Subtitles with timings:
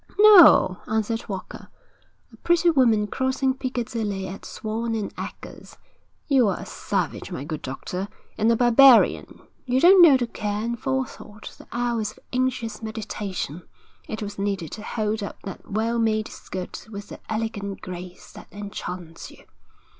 [0.17, 1.67] 'No,' answered Walker.
[2.33, 5.77] 'A pretty woman crossing Piccadilly at Swan & Edgar's.
[6.27, 10.63] You are a savage, my good doctor, and a barbarian; you don't know the care
[10.63, 13.61] and forethought, the hours of anxious meditation,
[14.07, 18.47] it has needed to hold up that well made skirt with the elegant grace that
[18.51, 19.43] enchants you.'